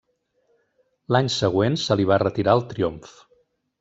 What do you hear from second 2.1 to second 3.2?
va retirar el triomf.